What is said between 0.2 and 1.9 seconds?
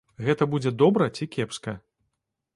Гэта будзе добра ці кепска?